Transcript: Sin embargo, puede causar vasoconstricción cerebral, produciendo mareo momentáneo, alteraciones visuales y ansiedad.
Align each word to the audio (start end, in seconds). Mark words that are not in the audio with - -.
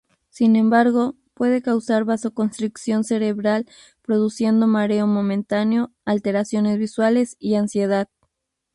Sin 0.31 0.55
embargo, 0.55 1.13
puede 1.35 1.61
causar 1.61 2.05
vasoconstricción 2.05 3.03
cerebral, 3.03 3.67
produciendo 4.01 4.65
mareo 4.65 5.05
momentáneo, 5.05 5.91
alteraciones 6.05 6.79
visuales 6.79 7.35
y 7.37 7.53
ansiedad. 7.53 8.09